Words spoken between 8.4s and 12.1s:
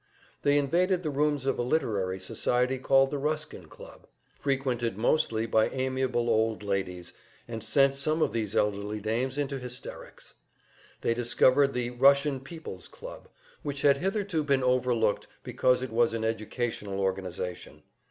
elderly dames into hysterics. They discovered the